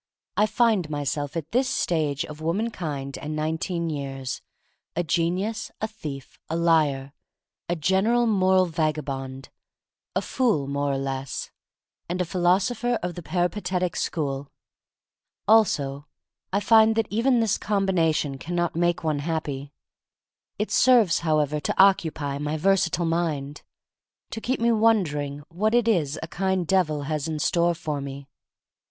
[0.35, 4.41] I find myself at this stage of womankind and nineteen years,
[4.95, 7.13] a genius, a thief, a liar—
[7.69, 9.49] a general moral vagabond,
[10.15, 11.51] a fool more or less,
[12.09, 14.51] and a philosopher of the peripa tetic school.
[15.47, 16.07] Also
[16.51, 19.71] I find that even this combination can not make one happy.
[20.57, 23.61] It serves, however, to occupy my versa tile mind,
[24.31, 28.27] to keep me wondering what it is a kind Devil has in store for me.